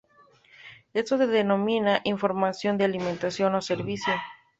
[0.95, 4.15] Esto se denomina información de alimentación o servicio.